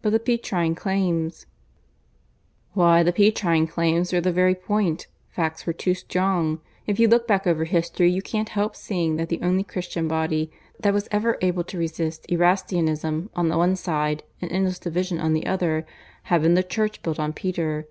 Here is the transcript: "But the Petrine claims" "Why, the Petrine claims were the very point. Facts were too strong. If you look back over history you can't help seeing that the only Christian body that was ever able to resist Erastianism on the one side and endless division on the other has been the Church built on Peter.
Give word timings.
"But 0.00 0.12
the 0.14 0.18
Petrine 0.18 0.74
claims" 0.74 1.44
"Why, 2.72 3.02
the 3.02 3.12
Petrine 3.12 3.66
claims 3.66 4.14
were 4.14 4.20
the 4.22 4.32
very 4.32 4.54
point. 4.54 5.08
Facts 5.28 5.66
were 5.66 5.74
too 5.74 5.92
strong. 5.92 6.60
If 6.86 6.98
you 6.98 7.06
look 7.06 7.28
back 7.28 7.46
over 7.46 7.64
history 7.66 8.10
you 8.10 8.22
can't 8.22 8.48
help 8.48 8.74
seeing 8.74 9.16
that 9.16 9.28
the 9.28 9.42
only 9.42 9.64
Christian 9.64 10.08
body 10.08 10.50
that 10.80 10.94
was 10.94 11.06
ever 11.12 11.36
able 11.42 11.64
to 11.64 11.76
resist 11.76 12.24
Erastianism 12.32 13.28
on 13.36 13.48
the 13.50 13.58
one 13.58 13.76
side 13.76 14.22
and 14.40 14.50
endless 14.50 14.78
division 14.78 15.20
on 15.20 15.34
the 15.34 15.44
other 15.46 15.84
has 16.22 16.40
been 16.40 16.54
the 16.54 16.62
Church 16.62 17.02
built 17.02 17.20
on 17.20 17.34
Peter. 17.34 17.86